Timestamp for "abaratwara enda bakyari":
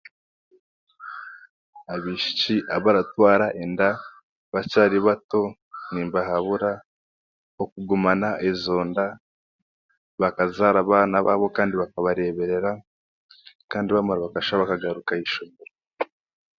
2.75-4.97